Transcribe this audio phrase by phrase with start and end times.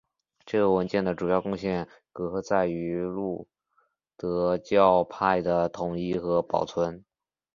[0.47, 3.47] 这个文件的主要贡献革在于路
[4.17, 7.05] 德教派的统一和保存。